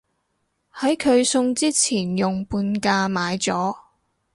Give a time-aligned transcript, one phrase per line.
[0.73, 3.75] 喺佢送之前用半價買咗